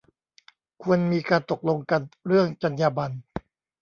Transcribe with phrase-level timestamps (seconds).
[0.83, 3.15] ควรมีการตกลงกันเรื่องจรรยาบรรณ